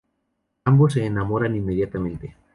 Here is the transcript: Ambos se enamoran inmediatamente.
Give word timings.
Ambos 0.65 0.93
se 0.93 1.05
enamoran 1.05 1.55
inmediatamente. 1.55 2.35